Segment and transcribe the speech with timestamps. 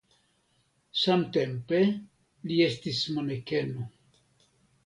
[1.01, 1.81] Samtempe
[2.47, 3.87] li estis manekeno.